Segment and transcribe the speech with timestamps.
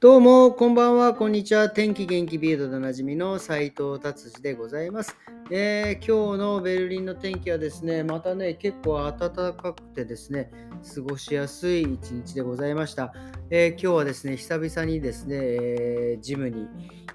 [0.00, 1.68] どうも、こんばんは、こんにちは。
[1.68, 5.18] 天気元気ビードでおなじみの斉藤達治でございます、
[5.50, 10.50] えー、今日のベルリンの天気はですね、またね、結構暖かくてですね、
[10.94, 13.12] 過ごしやすい一日でございました。
[13.50, 16.68] えー、今日はですね、久々にですね、えー、ジムに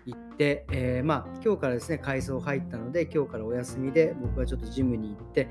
[0.06, 5.50] 行って、えまあ、今日からですね、改装入ったので、今日からお休みで、僕はちょっとジムに行って、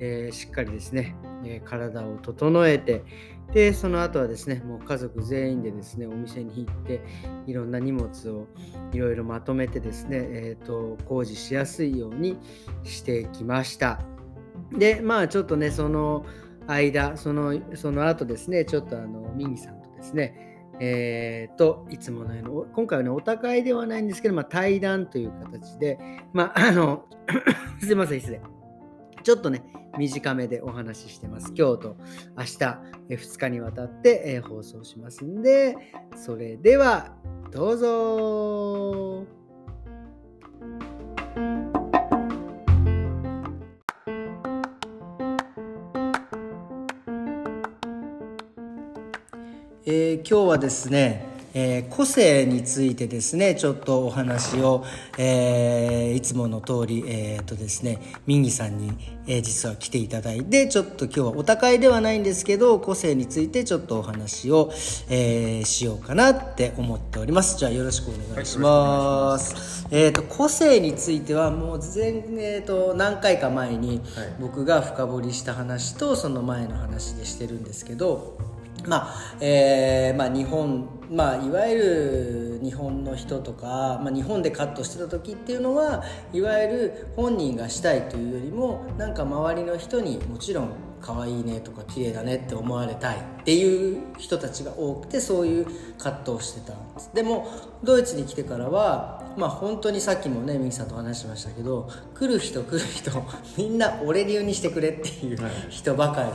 [0.00, 1.14] えしっかりですね、
[1.44, 3.04] え体を整えて、
[3.52, 7.00] で、その後はですね、もう家族全員でですね、お店に行って、
[7.46, 8.46] いろんな荷物を
[8.92, 12.38] いろいろまとめてですね、えーと、工事しやすいように
[12.82, 14.00] してきました。
[14.72, 16.24] で、まあちょっとね、その
[16.66, 25.98] 間、そのその後ですね、ちょっとあの、ミニさんとですね、えー、と、いつものように、今回はね、お互いではないんですけど、まあ、対談という形で、
[26.32, 27.04] まあ、あの、
[27.80, 28.40] すいません、失礼。
[29.24, 29.64] ちょっとね、
[29.96, 31.54] 短めでお話ししてます。
[31.56, 31.96] 今日と
[32.36, 32.58] 明日、
[33.08, 35.76] 2日にわたって放送しますんで、
[36.14, 37.16] それでは
[37.50, 39.26] どうぞ
[49.86, 54.84] えー、今日はですね、えー、個性についてですねちょっとお話を、
[55.18, 58.92] えー、いつもの通りえー、っとですねミンギさんに、
[59.26, 64.70] えー、実は来ていただいてちょっと今日はお高いではないんですけど個性についてちょっとお話を、
[65.08, 67.58] えー、しようかなって思っております。
[67.58, 74.00] じゃあよろしくお願いします、はい、えっ、と個性についてはもう前、えーと、何回か前に
[74.40, 78.38] 僕が深掘りした話とその前の話でしてるんですけど
[78.86, 95.66] まあえーまあ、日本、まあ、いわゆる日本の人とか、まあ、日本でカットしてた時っていうのはいわゆる本人がしたいというよりもなんか周りの人にもちろん可愛いねとか綺麗だねって思われたいっていう人たちが多くてそういう
[95.98, 97.10] カットをしてたんです。
[97.12, 97.46] でも
[97.82, 103.10] ドイツに来てからはまあ本当にさっきもねミキさんと話しましたけど来る人来る人
[103.56, 105.38] みんな俺流にしてくれっていう
[105.70, 106.30] 人ばか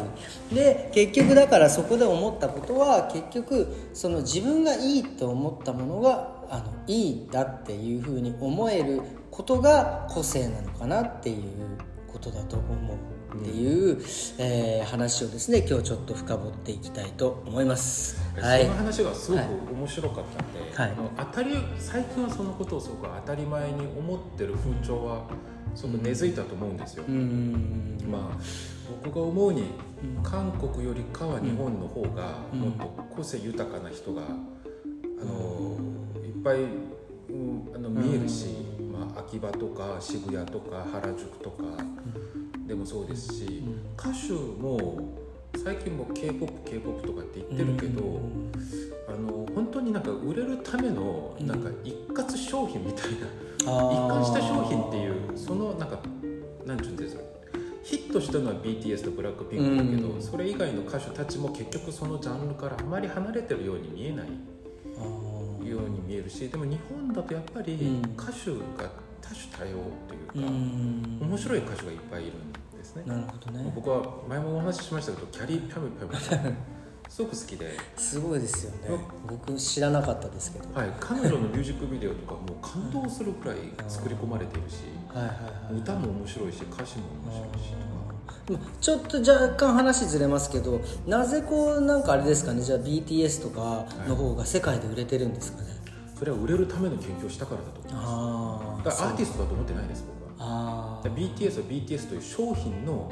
[0.49, 11.43] り、で結局だからそこで思ったことは結局その自分がいいと思ったものがあのいいんだっていうふうに思えることが個性なのかなっていう
[12.11, 13.18] ことだと思う。
[13.35, 14.03] っていう、うん、
[14.39, 18.19] えー、話をですね今日ちょっと深掘っていきたいと思います。
[18.39, 25.25] はい、その話がすごく面白かったんで、はい、当たり最近はそのことをすごく当たり前に思ってる風潮は
[25.75, 27.03] すごく根付いたと思うんですよ。
[28.09, 28.37] まあ
[29.03, 29.65] 僕が思うに
[30.23, 32.85] 韓国よりかは日本の方がもっと
[33.15, 35.77] 個性豊かな人があの
[36.25, 36.67] いっぱい、う
[37.33, 38.47] ん、あの見えるし、
[38.91, 41.63] まあ、秋葉とか渋谷とか原宿とか。
[42.69, 43.63] でもそうですし、
[43.97, 45.17] 歌手も
[45.63, 48.21] 最近も k p o p k p o p とかって言ってるけど、
[49.07, 53.17] あの本当になんか売れるためのなんか一括商品みたいな、
[53.57, 55.99] 一貫した商品っていうそのなんか
[56.63, 57.23] 何て言うんですか
[57.81, 64.27] ヒットしたのは BTS とブラックピンクだけど、それ以外の歌手たちも結局そのジャンルからあまり離れてるように見えない
[65.67, 70.51] ように見えるしでも日本だとやっぱり歌手が多種多様というか、
[71.25, 73.03] 面白い歌手がいっぱいいるんですね。
[73.05, 73.71] なるほどね。
[73.75, 76.55] 僕は前もお話ししましたけどキャリーピャムピャム
[77.07, 77.77] すごく好きで。
[77.95, 78.99] すごいですよね。
[79.27, 80.73] 僕知らなかったですけど。
[80.73, 83.57] はい彼女のミュージックビデオとかもう感動するくらい
[83.87, 85.35] 作り込まれているし、はいはい
[85.73, 87.99] はい、歌も面白いし歌詞も面白いしとか。
[88.81, 95.78] ちょっと若干話ずれますけどなぜこうなんかあれですかねじゃあ BTS とかの方が世界で売れてるんですかね、はい、
[96.19, 98.83] それは売れるための研究をしたからだと思います。
[98.83, 103.09] だからアーティストだと思ってないです僕あ BTS は BTS という商品の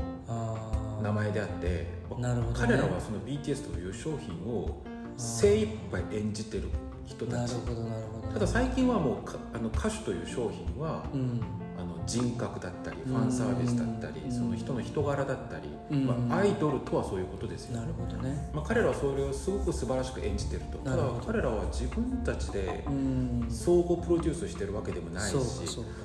[1.01, 4.83] 名前であってなるほど、ね、彼らはその BTS という商品を
[5.15, 6.69] 精一杯演じてる
[7.05, 7.55] 人たち。
[8.33, 9.15] ただ最近はもう
[9.53, 11.41] あの歌手という商品は、うん、
[12.07, 15.67] 人格だったりファンサービスだったり、その人の人柄だったり、
[15.99, 20.77] まあ、アイドルとはそういうことですよ、なるほどね、まあ、彼らはそれをすごく素晴らしく演じてると。
[20.79, 22.85] ただ彼らは自分たちで
[23.49, 25.37] 相互プロデュースしてるわけでもないし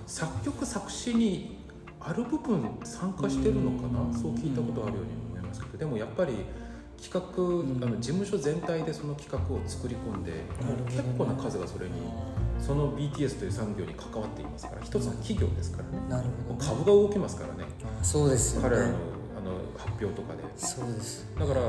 [0.07, 1.65] 作曲作詞に
[2.01, 4.19] ある部分参加してるのかな？
[4.19, 5.79] そう聞いたことあるように思いますけど。
[5.79, 6.33] でもやっぱり
[7.03, 10.45] 企画、あの事務所全体でその企画を作り込んで、
[10.87, 11.93] 結構な数がそれに
[12.61, 16.09] その BTS という産業に関わっていますから一つの企業ですからね。
[16.09, 17.65] なるほど、株が動きますからね。
[18.03, 18.91] そうです彼らのあ
[19.41, 20.43] の発表とかで。
[20.57, 21.27] そうです。
[21.37, 21.61] だから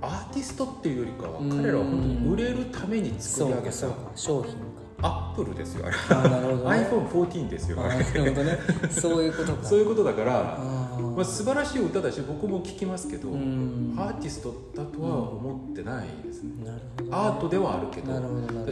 [0.00, 3.72] アーティストっていうよりかは彼らは本当に売れるために作り上げた
[4.16, 4.54] 商品
[5.02, 7.98] アップルですよあれあなるほど、ね、iPhone14 ですよあれ。
[7.98, 8.58] なるほどね。
[8.90, 9.64] そういうことか。
[9.68, 10.58] そういうことだから
[11.02, 16.78] まあ、素晴らしい歌だし僕も聴きますけどアーティストだとは思ってないですね,、ね、
[17.10, 18.14] アートではあるけど。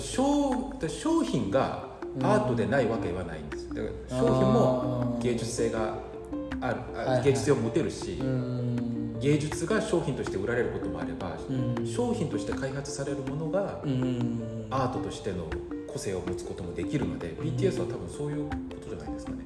[0.00, 3.68] 商商品がアートでないわけはないんです。
[3.68, 3.80] だか
[4.10, 5.94] ら商品も芸術性が
[6.60, 8.20] ある、はいはい、芸術性を持てるし、
[9.20, 11.36] 芸術が商品として売られることもあれば、
[11.86, 13.80] 商品として開発されるものが
[14.70, 15.46] アートとしての
[15.92, 19.38] 個性を持つこともできるので、BTS は多分そういうことじゃないですかね。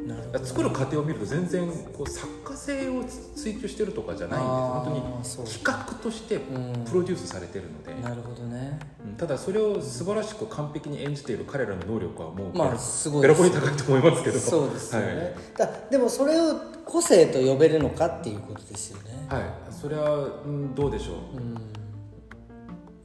[0.45, 3.05] 作る過程を見ると全然こう作家性を
[3.35, 8.79] 追求してるとかじゃないんで本当に企画としてプロデュースされてるので、なるほどね、
[9.17, 14.39] ただそれを素晴らしく完璧に演じている彼らの能力はもう、まあ、すごいベラボに高いと思いますけど。
[14.39, 16.55] そうですよね、はい、だでもそれを
[16.85, 19.27] 個性と呼べるのかっていうことですよね。
[19.29, 19.43] はい。
[19.73, 21.76] それは、うん、どうでしょう、うん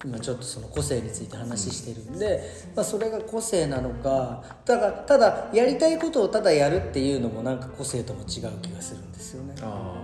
[0.03, 2.41] 今ちょっとその個性について話してるんで、
[2.75, 9.55] まあ、それが個性なのかだからただやりたいことをただやるっていうのもなんか個性とも違う気がするんですよね。
[9.61, 10.03] あ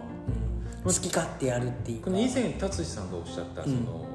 [0.85, 2.11] うん、好き勝手やるっていうか。
[2.11, 4.05] 以前達志さんがおっしゃったその、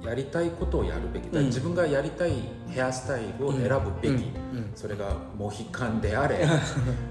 [0.00, 2.32] うん、やりたいことをやるべきだ、うん、自分がやりたい
[2.70, 4.32] ヘアスタイルを選ぶべき、
[4.74, 6.46] それがモヒカンであれ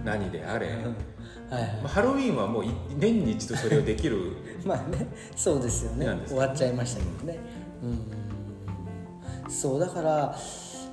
[0.04, 0.68] 何であれ。
[0.68, 0.75] はい
[1.54, 2.66] はい、ハロウィンはもう
[2.98, 4.31] 年に一度それをできる
[4.66, 6.07] まあねそうですよね。
[6.28, 7.38] 終わっちゃいましたけどね、
[7.83, 10.38] うん、そうだから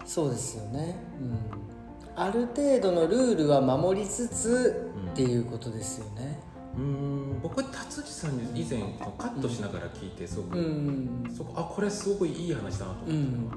[0.04, 6.40] そうですよね、うん、ある程度のルールは守りつつっていうことですよね、
[6.76, 8.81] うん、僕達治さんに以前
[9.19, 13.48] カットしながら聞いてすごく、うん、そこあこれすごくいい話だなと思ったの。
[13.48, 13.54] は、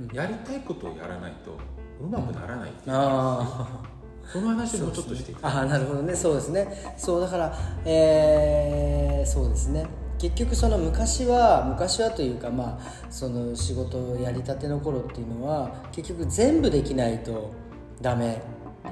[0.00, 1.56] うん、やりたいことをやらないと
[2.00, 3.84] うまくならないっていう、あ
[4.32, 6.14] その話もちょっとしていああなるほどね。
[6.14, 6.94] そうですね。
[6.96, 9.86] そうだからえー、そうですね
[10.24, 17.52] 結局その昔は昔はというかまあその仕事をやりたての頃っていうのは結局全部できないと
[18.00, 18.40] ダメ。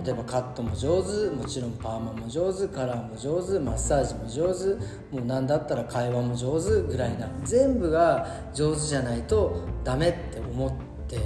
[0.05, 1.31] 例えばカットも上手。
[1.31, 2.67] もちろんパーマも上手。
[2.67, 3.59] カラーも上手。
[3.59, 4.75] マッサージも上手。
[5.15, 7.29] もう何だったら会話も上手ぐらいな。
[7.45, 10.73] 全部が上手じゃないとダメって思っ
[11.09, 11.19] て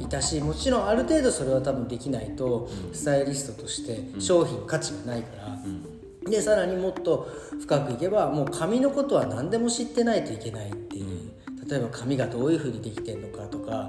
[0.00, 5.91] いたしもちろんある程度それは多分できないとスタイリストとして商品価値がないから。
[6.26, 7.28] でさらにもっと
[7.60, 11.32] 深くいけばもう髪のことは何でも知ってないといけないっていう。
[11.68, 13.88] 例えば髪がどういうふうにできてるのかとか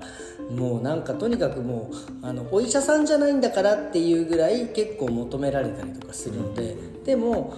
[0.50, 7.54] もうなんかとにかくもうあのお医者さんじゃないんだからっていうぐらい結構求められたりとかするのででも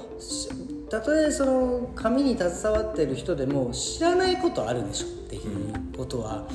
[0.90, 6.48] たとえその髪に携わってる人でも知らないことあるでしょっていうことは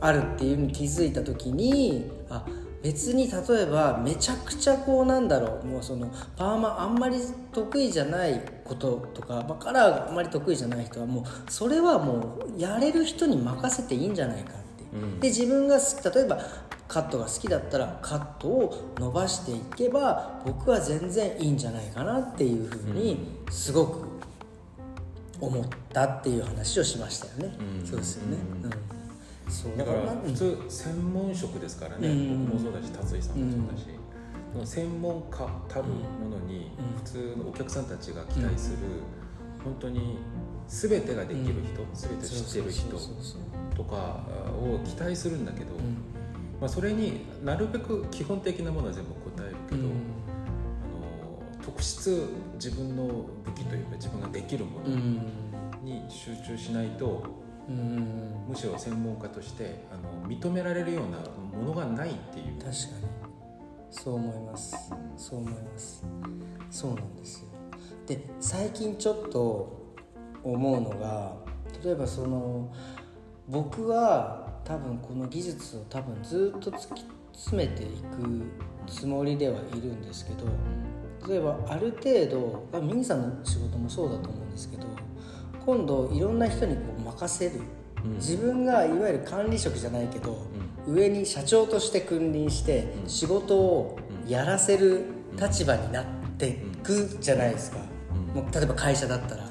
[0.00, 2.44] あるっていうのに気づいた時にあ
[2.82, 7.16] 別に例えばめちゃくちゃこうなんだろうもうそのパーマあんまり
[7.52, 16.40] 得意じゃないこととか、まあ、カラーがあんまり得意じゃない人はもうそれはもうやれる人に任せていいんじゃないかって、うん、で自分が例えば
[16.88, 24.08] カットが好きだったらカットを伸ばしていけば僕は全然いいんじゃないかなっていうふうにすごく
[25.40, 29.01] 思ったっていう話をしましたよね、うん、そうですよね、うん
[29.52, 29.76] そう。
[29.76, 33.86] だから普通専門職ですからね、うん、僕もそうだし達井さんもそうだし、
[34.56, 36.70] うん、専門家たるものに
[37.04, 38.78] 普通のお客さんたちが期待する、
[39.62, 40.18] 本当に
[40.68, 42.96] 全てができる人、全て知ってる人
[43.76, 44.24] とか
[44.58, 45.74] を期待するんだけど、
[46.60, 49.92] まあ、それになるべく基本的なものは全部答えるけど、あの
[51.64, 53.04] 特質自分の
[53.44, 54.96] 武器というか自分ができるもの
[55.82, 57.41] に集中しないと
[58.48, 61.18] むしろ専門家としてあの認められるような
[61.58, 62.58] ものがないっていう。
[62.58, 62.72] 確かに。
[63.90, 64.74] そう思います。
[65.16, 66.04] そう思います。
[66.70, 67.48] そうなんですよ。
[68.06, 69.94] で最近ちょっと
[70.42, 71.36] 思うのが
[71.84, 72.72] 例えばその
[73.48, 78.44] 僕は多分この技術を多分ずっと突き詰めていく
[78.86, 80.46] つもりではいるんですけど
[81.28, 84.86] 例えばある程度ミニさんの仕事もそうだと思うんですけど
[85.64, 87.60] 今度いろんな人にこう任せる、
[88.04, 90.46] うん、自分がいわゆる管理職じゃないけど、
[90.86, 95.04] うん、上に社長として君臨して仕事をやらせる
[95.38, 96.04] 立場になっ
[96.38, 97.78] ていくじゃないですか、
[98.34, 99.48] もう例えば会社だったら、は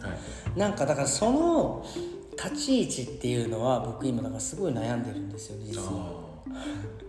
[0.55, 1.85] い、なんかだからその
[2.31, 6.31] 立ち位置っていうのは僕今だからすごい悩んでるんですよ実は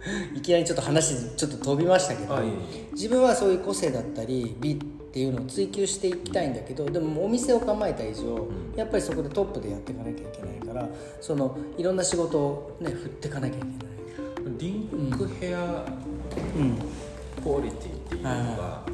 [0.34, 2.36] いきなりちょっと話ちょっと飛びましたけど、
[2.92, 4.76] 自分はそういう個性だったり美っ
[5.12, 10.88] ていうのを追求していきたいんだけどでもお店を構えた以上やっぱりそこでトップでやっていかなきゃいけないから
[11.20, 13.76] そのいろんな仕事をね振っていかなきゃいけない。
[14.58, 15.84] リンクヘア、
[16.56, 16.76] うん、
[17.42, 18.84] クオリティっていうのが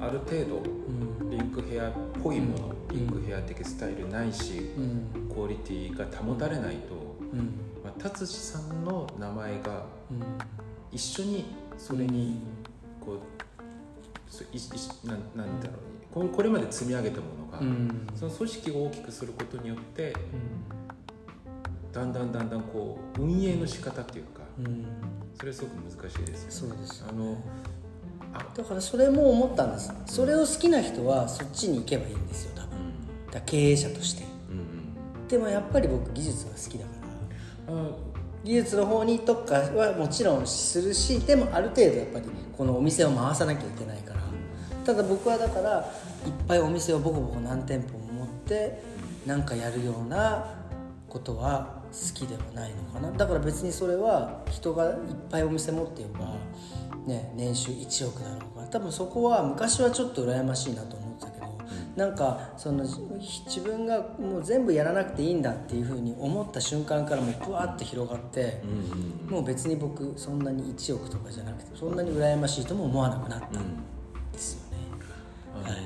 [0.00, 0.62] ある程度、
[1.28, 4.70] リンクヘアっぽいもの、リンクヘア的スタイルないし、
[5.32, 6.94] クオリティが保たれないと、
[7.34, 7.44] まあ、
[8.02, 9.84] 達志さんの名前が
[10.90, 11.44] 一緒に
[11.76, 12.40] それに
[13.00, 13.18] こう
[14.28, 14.60] そいい
[15.06, 20.12] なんなんだろうこれまで積み上げたものが、うん、その組織を大きくすることによって、
[21.92, 24.40] だんだんだんだんこう運営の仕方っていうか、
[25.38, 26.74] それすごく難しいですよね。
[26.74, 27.36] そうですあの
[28.56, 29.92] だからそれも思ったんです。
[30.06, 32.70] それを好きな人はそっちに行けばいいんですよ多分。
[33.30, 34.24] だ経営者として、
[35.28, 36.99] でもやっぱり僕技術が好きだから
[38.44, 42.24] 技術の方に特化はもちろんするしでもある程度やっぱり
[42.56, 44.20] このお店を回さなきゃいけないから
[44.84, 45.92] ただ僕はだから
[46.26, 48.82] いっぱいお店をボコボコ何店舗も持って
[49.26, 50.54] なんかやるような
[51.08, 53.10] ことは好きではないのかな。
[53.10, 54.94] だから別にそれは人がいっ
[55.28, 56.36] ぱいお店持ってよば、
[57.06, 61.09] ね、年収1億だろうが多分そこは昔はちょっと羨ましいなと思
[61.96, 68.62] なんかその自分がもう全部やらなくていいんだっていうふうに思った瞬間からもうブワッと広がって、
[69.28, 73.52] もう別に僕そんなに1億とかじゃなくてそんなに羨ましいとも思わなくなったん
[74.32, 74.78] ですよね、
[75.64, 75.76] はい、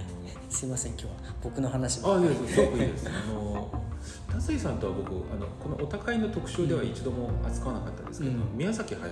[0.51, 1.11] すいません今日は
[1.43, 3.09] 僕の話もあいやすごくいいです。
[3.09, 3.85] あの
[4.29, 9.11] 田井さんとは僕あのこのお高いの特集では一度も扱わなかったですけど、うん、宮崎駿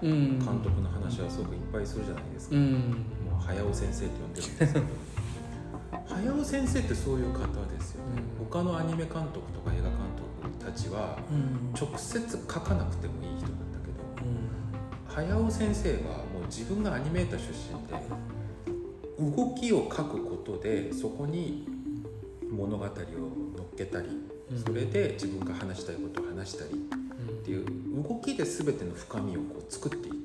[0.00, 2.72] 監督の話はすごくいっぱいするじゃないですか、うん、
[3.30, 4.86] もう駿先生って呼んでるんですけど
[6.06, 11.18] 早尾先生ってそういう方ですよね、うん、他のアニメ監督とか映画監督たちは
[11.78, 14.48] 直接書かなくてもいい人なんだけど、うん、
[15.06, 15.98] 早尾先生は
[16.32, 21.66] もう自分がアニメーター出身で動きを書くことでそこに
[22.50, 24.08] 物語を乗っけたり、
[24.64, 27.64] それで自分が話したいことを話したりっていう
[28.02, 30.16] 動きで全ての深みをこう作っていく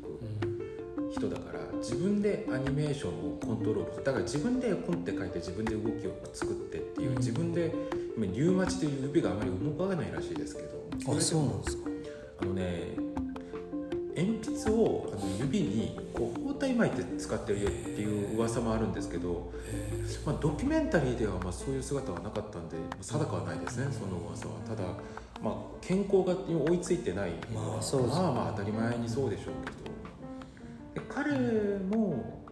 [1.13, 7.73] 人だから自分でアニメーションをコントロールだから自分でポンって書いて自分で動きを作ってっていう、自分で
[8.15, 11.89] 今リュウマチという指があまり動かないらしいですけどあそうなんですか？
[12.41, 12.95] あのね
[14.15, 19.51] 鉛筆をあの指にこう包帯巻いて使ってるよっていう噂もあるんですけど、
[20.25, 24.53] まあ、ドキュメンタリーではまあそういう姿はなかったんで定かはないですねその噂は。
[24.67, 24.83] ただ、
[25.39, 29.86] まあ、健康が追いついてないまあまあ当たり前にそうでしょうけど
[31.17, 32.43] 彼も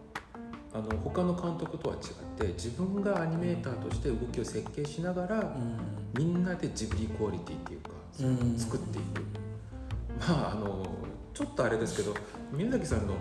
[0.74, 5.78] あの他の監督とは違って自分がアニメーターとして動きを設計しながら、うん、
[6.18, 9.22] みんなでジブリクオリティっていうか、うん、作っていく、
[10.28, 10.84] まああの
[11.32, 12.12] ちょっとあれですけど
[12.52, 13.14] 宮崎さんの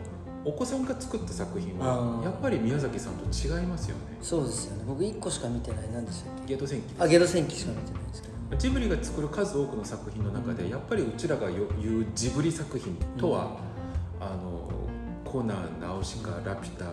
[0.46, 4.18] お子さんが作った作品はやっぱり宮崎さんと違いますよね。
[4.22, 4.84] そうですよね。
[4.88, 5.90] 僕1個しか見てない。
[5.94, 6.56] 何でしたっけ？
[6.56, 11.68] ゲド戦記あゲド戦記しか見てないですけどジブリが作る数多くの作品の中で、やっぱりうちらが言う
[12.16, 13.58] ジブリ作品とは、
[14.20, 14.70] あの
[15.36, 16.86] コナン、ナウシカ、ラピュタ、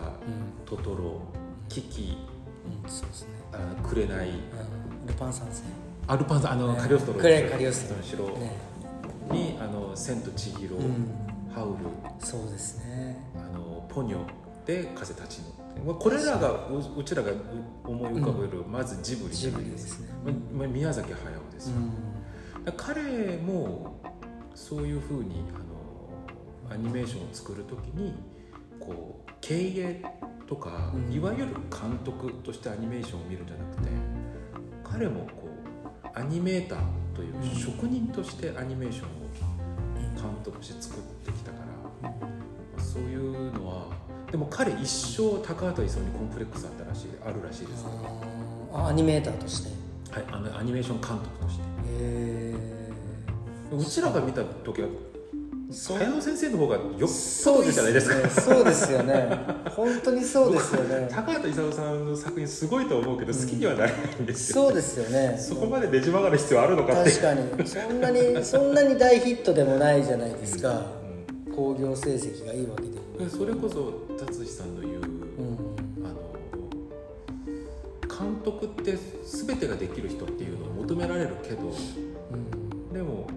[0.65, 1.21] トトロ、
[1.69, 2.17] キキ、
[2.83, 3.29] うん、そうですね。
[3.53, 5.63] あ紅、ルパン三世。
[6.07, 7.19] アルパンあの、カリオストロ。
[7.21, 7.97] カリオストロ。
[7.99, 8.27] の城
[9.31, 10.75] に、あの千と千尋、
[11.55, 11.75] ハウル、
[12.19, 13.17] そうですね。
[13.37, 14.17] あのポニョ。
[14.65, 15.39] で風立ち
[15.85, 15.93] ぬ。
[15.93, 17.31] これらがうちらが
[17.85, 20.13] 思い浮かべる、まずジブリじゃないですか。
[20.53, 21.75] まあ、宮崎駿ですよ。
[22.75, 24.01] 彼も
[24.53, 25.59] そういうふうにあ
[26.69, 28.13] のアニメーションを作るときに
[28.85, 30.01] こう経営
[30.47, 33.89] とか、うん、いわゆる監督としてアニメーションを見るんじゃなくて
[34.83, 35.49] 彼もこ
[36.03, 36.79] うアニメーター
[37.15, 39.23] という職人としてアニメーションを
[40.15, 41.57] 監督して作ってきたか
[42.03, 43.87] ら、うん、そういうのは
[44.31, 47.85] でも彼一生高畑勲にコンプレックスあったらしいあるらしいです。
[48.73, 49.83] あアニメーターとして。
[50.11, 51.63] はいあのアニメーション監督として。
[51.63, 52.93] へえ
[53.71, 54.87] うちらが見た時は
[55.73, 56.85] 早野先生の方がよっ
[57.43, 58.29] ぽどいいじゃないですか。
[58.29, 59.29] そうですよね。
[59.75, 61.07] 本当にそうですよね。
[61.11, 64.67] 高畑勲さんの作品すごいと思うけど好きにはなれないんですよ、ね。
[64.67, 65.37] うん、そうですよね。
[65.37, 67.11] そこまでねじ曲がる必要あるのかって。
[67.11, 67.67] 確かに。
[67.67, 70.85] そんなに そんなに大ヒットでもないじゃないですか。
[71.55, 72.83] 興行、うん、成績がいいわけ
[73.23, 75.03] でそれこそ達志さんの言う、うん、
[76.03, 76.15] あの
[78.07, 81.71] 監督って全てができる人っていうのを求められるけど、
[82.91, 83.27] でも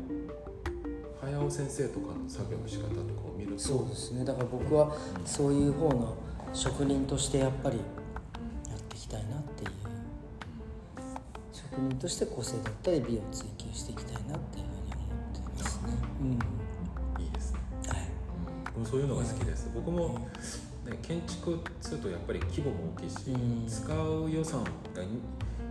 [1.47, 3.59] 早尾先生とかの作業の仕方とかを見ると。
[3.59, 4.25] そうですね。
[4.25, 6.17] だから僕はそういう方の
[6.53, 7.83] 職人としてやっぱりや
[8.77, 9.71] っていきたいなっていう。
[11.53, 17.99] 職人として個性だったり美を追求していきたいなっていうふうに思ってますね、うん、いいですね、はい、
[18.65, 20.29] 僕もそういうのが好きです、僕も、
[20.87, 24.71] ね、建築するとやっぱり規模も大きいし、うん、使う予算が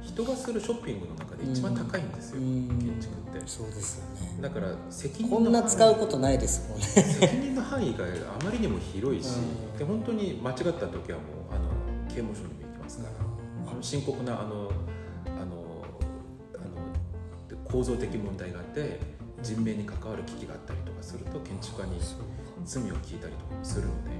[0.06, 3.48] 人がするショッピングの中で一番高いんですよ、建築って。
[3.48, 4.42] そうですよね。
[4.42, 6.86] だから責任こんな使うことないですもんね。
[6.86, 8.06] 責任の範囲が
[8.40, 9.28] あまりにも広いし、
[9.78, 11.70] で本当に間違った時はもうあの
[12.08, 14.72] 刑務所にも行きますから、あの深刻なあの
[15.26, 15.84] あの
[16.56, 19.00] あの構造的問題があって
[19.42, 22.00] 人命に関わる危機があったりとかすると建築家に
[22.64, 24.12] 罪を聞いたりとかするので、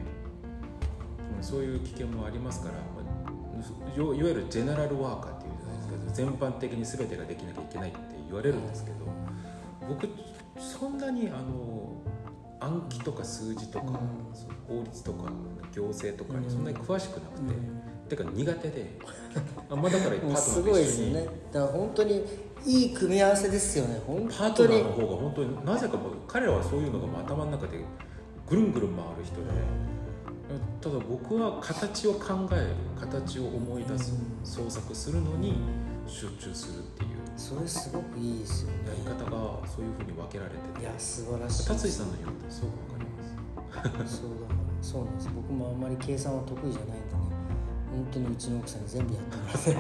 [1.42, 2.80] そういう危険もありますから、ま
[3.94, 5.45] あ、いわゆるジェネラルワーカーって
[6.16, 8.98] 全般的に全てができなきゃいけないって言われるんですけど
[9.88, 10.10] 僕
[10.58, 11.94] そんなにあの
[12.62, 14.00] 暗記とか数字とか、
[14.68, 15.30] 法律とか
[15.74, 17.42] 行政とかにそんなに詳しくなく
[18.08, 18.98] て、てか苦手で
[19.70, 21.28] あまあだから パートナーすごいですよね。
[21.52, 22.26] だから本当に
[22.66, 24.02] いい組み合わせですよね。
[24.08, 27.84] 本パートナーの方が本当になぜか彼らはそういうのが頭の中で
[28.48, 29.42] ぐるんぐるん回る人で
[30.82, 32.68] ただ僕は形を考える
[33.00, 35.56] 形を思い出す創作するのに
[36.08, 37.10] 集中するっていう。
[37.38, 38.90] それすごくいいですよね。
[38.90, 40.82] やり方がそういうふうに分けられてて。
[40.82, 44.18] いや素晴らしい達井さんの言うことすごく分かります。
[44.18, 45.30] そうだからそうなんです。
[45.36, 47.26] 僕もあんまり計算は得意じゃないんでね。
[47.96, 49.74] 本当にうちの奥さんに全部やってます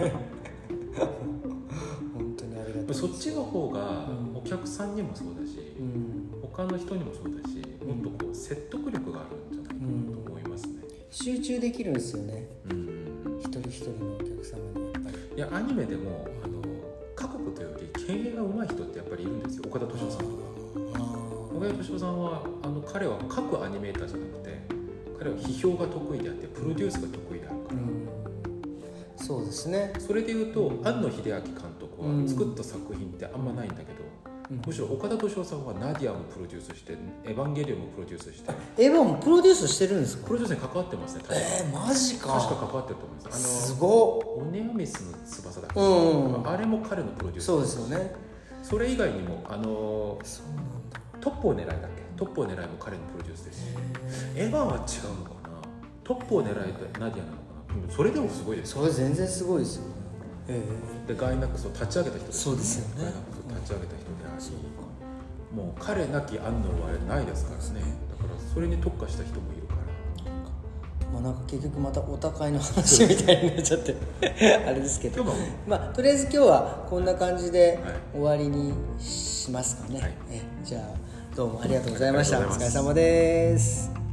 [2.15, 14.74] 本当にありがとうそっちの方がお客さんにもそうだし、うん、他の人にもそうだし、もっとこう説得力があるんじゃないかなと思いますね、うん、集中できるんですよね、うん、一人一人のお客様に
[15.35, 16.61] いやアニメでもあの
[17.13, 19.63] 過去というより経営が上手い人ってやっぱりいるんですよ。
[19.67, 20.43] 岡田敏夫さんとか。
[21.55, 24.61] 岡田敏夫さんはあの彼は書くアニメーターじゃなくて
[25.19, 29.93] 彼は批評が得意であってプロデュースが得意であるから、そうですね。
[29.99, 31.41] それでいうと庵野秀明監
[31.79, 33.94] 督は作った作品ってあんまないんだけど、
[34.49, 38.51] むしろ岡田敏夫さんはナディアもプロデュースしてエヴァンゲリオンもプロデュースして。
[38.77, 40.27] エヴァンもプロデュースしてるんですか？
[40.27, 42.33] プロデュースに関わってますねえー、マジか。
[42.33, 43.87] 確か関わってると思いますあのすご
[44.39, 45.83] オネアミスの翼だっけ、う
[46.41, 47.45] ん、あれも彼のプロデュース。
[47.45, 48.13] そうですよね。
[48.61, 50.99] それ以外にもあのそうなんだ。
[51.19, 52.03] トップを狙いだっけ？
[52.15, 53.65] トップを狙いも彼のプロデュースです
[54.35, 55.49] エヴァンは違うのかな？
[56.03, 57.93] トップを狙いとナディアなのかな？
[57.93, 59.85] それでもすごいですそれ全然すごいですよ
[60.47, 60.61] え
[61.07, 62.93] えー、でガイナックスを立ち上げた人です、ね、そうですよね。
[62.97, 63.39] ガイナックス。
[63.39, 67.81] を立ち上げた人であり、もう彼なき安納はないですからね。
[68.09, 71.11] だからそれに特化した人もいるから。
[71.13, 73.95] まあなんか結局またお高いの話みたいになっちゃって。
[74.67, 75.23] あれですけど。
[75.67, 77.79] まあとりあえず今日はこんな感じで
[78.13, 82.39] 終わりにしますかね、はい、えじゃあどうもありがとうございました。
[82.39, 84.04] お疲れ様です